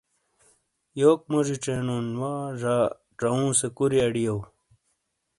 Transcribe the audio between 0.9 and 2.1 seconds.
یوک موجی چھینون